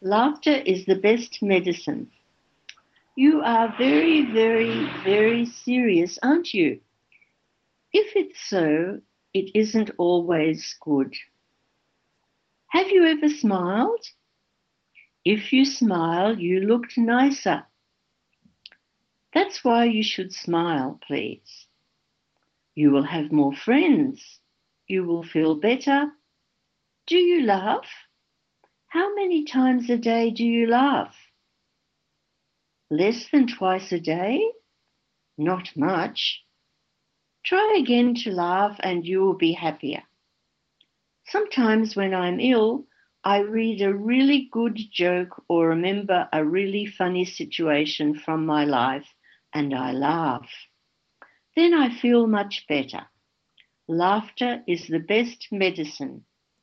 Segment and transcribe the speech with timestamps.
[0.00, 2.10] Laughter is the best medicine.
[3.16, 6.80] You are very, very, very serious, aren't you?
[7.92, 9.00] If it's so,
[9.34, 11.14] it isn't always good.
[12.68, 14.04] Have you ever smiled?
[15.24, 17.66] If you smile, you looked nicer.
[19.34, 21.66] That's why you should smile, please.
[22.76, 24.38] You will have more friends.
[24.86, 26.12] You will feel better.
[27.06, 27.88] Do you laugh?
[28.90, 31.14] How many times a day do you laugh?
[32.90, 34.42] Less than twice a day?
[35.36, 36.42] Not much.
[37.44, 40.02] Try again to laugh and you will be happier.
[41.26, 42.86] Sometimes when I'm ill,
[43.22, 49.06] I read a really good joke or remember a really funny situation from my life
[49.52, 50.48] and I laugh.
[51.54, 53.06] Then I feel much better.
[53.86, 56.24] Laughter is the best medicine.